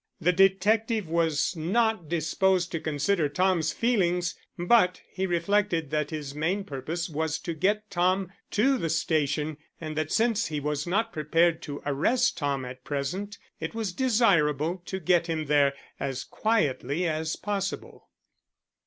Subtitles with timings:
[0.19, 6.63] The detective was not disposed to consider Tom's feelings, but he reflected that his main
[6.63, 11.61] purpose was to get Tom to the station, and that since he was not prepared
[11.61, 17.35] to arrest Tom at present it was desirable to get him there as quietly as
[17.35, 18.09] possible.